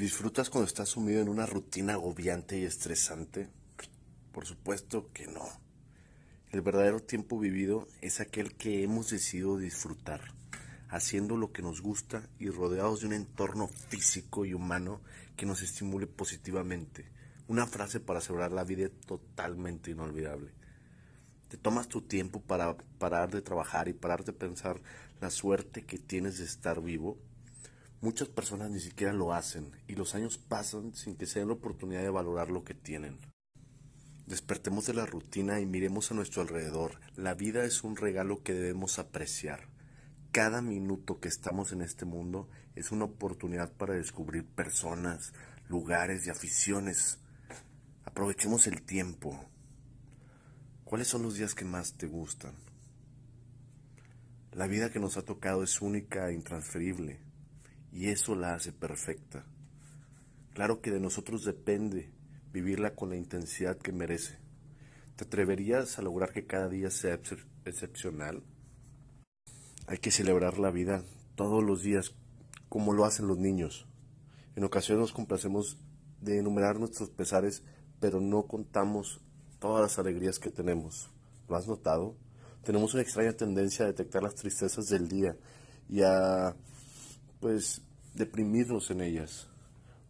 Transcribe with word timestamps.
¿Disfrutas 0.00 0.48
cuando 0.48 0.66
estás 0.66 0.88
sumido 0.88 1.20
en 1.20 1.28
una 1.28 1.44
rutina 1.44 1.92
agobiante 1.92 2.58
y 2.58 2.64
estresante? 2.64 3.50
Por 4.32 4.46
supuesto 4.46 5.10
que 5.12 5.26
no. 5.26 5.46
El 6.48 6.62
verdadero 6.62 7.00
tiempo 7.00 7.38
vivido 7.38 7.86
es 8.00 8.18
aquel 8.18 8.56
que 8.56 8.82
hemos 8.82 9.10
decidido 9.10 9.58
disfrutar, 9.58 10.22
haciendo 10.88 11.36
lo 11.36 11.52
que 11.52 11.60
nos 11.60 11.82
gusta 11.82 12.26
y 12.38 12.48
rodeados 12.48 13.00
de 13.00 13.08
un 13.08 13.12
entorno 13.12 13.68
físico 13.68 14.46
y 14.46 14.54
humano 14.54 15.02
que 15.36 15.44
nos 15.44 15.60
estimule 15.60 16.06
positivamente. 16.06 17.04
Una 17.46 17.66
frase 17.66 18.00
para 18.00 18.22
celebrar 18.22 18.52
la 18.52 18.64
vida 18.64 18.88
totalmente 19.06 19.90
inolvidable. 19.90 20.50
Te 21.48 21.58
tomas 21.58 21.88
tu 21.88 22.00
tiempo 22.00 22.40
para 22.40 22.74
parar 22.98 23.30
de 23.30 23.42
trabajar 23.42 23.86
y 23.88 23.92
parar 23.92 24.24
de 24.24 24.32
pensar 24.32 24.80
la 25.20 25.28
suerte 25.28 25.84
que 25.84 25.98
tienes 25.98 26.38
de 26.38 26.46
estar 26.46 26.80
vivo 26.80 27.18
Muchas 28.02 28.28
personas 28.28 28.70
ni 28.70 28.80
siquiera 28.80 29.12
lo 29.12 29.34
hacen 29.34 29.72
y 29.86 29.94
los 29.94 30.14
años 30.14 30.38
pasan 30.38 30.94
sin 30.94 31.16
que 31.16 31.26
se 31.26 31.40
den 31.40 31.48
la 31.48 31.54
oportunidad 31.54 32.00
de 32.00 32.08
valorar 32.08 32.48
lo 32.48 32.64
que 32.64 32.72
tienen. 32.72 33.18
Despertemos 34.26 34.86
de 34.86 34.94
la 34.94 35.04
rutina 35.04 35.60
y 35.60 35.66
miremos 35.66 36.10
a 36.10 36.14
nuestro 36.14 36.40
alrededor. 36.40 36.98
La 37.14 37.34
vida 37.34 37.62
es 37.64 37.84
un 37.84 37.96
regalo 37.96 38.42
que 38.42 38.54
debemos 38.54 38.98
apreciar. 38.98 39.68
Cada 40.32 40.62
minuto 40.62 41.20
que 41.20 41.28
estamos 41.28 41.72
en 41.72 41.82
este 41.82 42.06
mundo 42.06 42.48
es 42.74 42.90
una 42.90 43.04
oportunidad 43.04 43.70
para 43.74 43.92
descubrir 43.92 44.46
personas, 44.46 45.34
lugares 45.68 46.26
y 46.26 46.30
aficiones. 46.30 47.18
Aprovechemos 48.04 48.66
el 48.66 48.80
tiempo. 48.80 49.44
¿Cuáles 50.84 51.08
son 51.08 51.22
los 51.22 51.34
días 51.34 51.54
que 51.54 51.66
más 51.66 51.98
te 51.98 52.06
gustan? 52.06 52.54
La 54.52 54.66
vida 54.66 54.90
que 54.90 55.00
nos 55.00 55.18
ha 55.18 55.22
tocado 55.22 55.62
es 55.62 55.82
única 55.82 56.30
e 56.30 56.32
intransferible 56.32 57.29
y 57.92 58.08
eso 58.08 58.34
la 58.34 58.54
hace 58.54 58.72
perfecta. 58.72 59.44
Claro 60.54 60.80
que 60.80 60.90
de 60.90 61.00
nosotros 61.00 61.44
depende 61.44 62.12
vivirla 62.52 62.94
con 62.94 63.10
la 63.10 63.16
intensidad 63.16 63.78
que 63.78 63.92
merece. 63.92 64.38
¿Te 65.16 65.24
atreverías 65.24 65.98
a 65.98 66.02
lograr 66.02 66.32
que 66.32 66.46
cada 66.46 66.68
día 66.68 66.90
sea 66.90 67.18
excepcional? 67.64 68.42
Hay 69.86 69.98
que 69.98 70.10
celebrar 70.10 70.58
la 70.58 70.70
vida 70.70 71.04
todos 71.34 71.62
los 71.62 71.82
días 71.82 72.14
como 72.68 72.92
lo 72.92 73.04
hacen 73.04 73.26
los 73.26 73.38
niños. 73.38 73.86
En 74.56 74.64
ocasiones 74.64 75.00
nos 75.00 75.12
complacemos 75.12 75.78
de 76.20 76.38
enumerar 76.38 76.78
nuestros 76.78 77.10
pesares, 77.10 77.62
pero 77.98 78.20
no 78.20 78.46
contamos 78.46 79.20
todas 79.58 79.82
las 79.82 79.98
alegrías 79.98 80.38
que 80.38 80.50
tenemos. 80.50 81.10
¿Lo 81.48 81.56
has 81.56 81.66
notado? 81.66 82.16
Tenemos 82.64 82.94
una 82.94 83.02
extraña 83.02 83.32
tendencia 83.32 83.84
a 83.84 83.88
detectar 83.88 84.22
las 84.22 84.34
tristezas 84.34 84.86
del 84.86 85.08
día 85.08 85.36
y 85.88 86.02
a 86.02 86.54
pues 87.40 87.82
deprimirnos 88.14 88.90
en 88.90 89.00
ellas. 89.00 89.48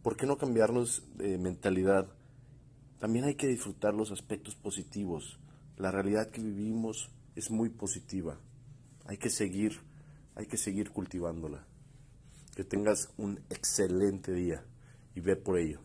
¿Por 0.03 0.17
qué 0.17 0.27
no 0.27 0.37
cambiarnos 0.37 1.03
de 1.17 1.39
mentalidad? 1.39 2.07
También 2.99 3.25
hay 3.25 3.35
que 3.35 3.47
disfrutar 3.47 3.95
los 3.95 4.11
aspectos 4.11 4.55
positivos. 4.57 5.39
La 5.77 5.91
realidad 5.91 6.31
que 6.31 6.43
vivimos 6.43 7.11
es 7.37 7.51
muy 7.51 7.69
positiva. 7.71 8.39
Hay 9.07 9.17
que 9.17 9.31
seguir, 9.31 9.81
hay 10.35 10.47
que 10.47 10.57
seguir 10.57 10.91
cultivándola. 10.91 11.65
Que 12.55 12.65
tengas 12.65 13.09
un 13.17 13.41
excelente 13.49 14.33
día 14.33 14.65
y 15.15 15.21
ve 15.21 15.37
por 15.37 15.59
ello. 15.59 15.81